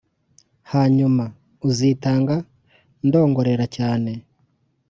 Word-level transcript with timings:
hanyuma: 0.71 1.23
"uzitanga?" 1.69 2.35
ndongorera 3.07 3.65
cyane, 3.75 4.11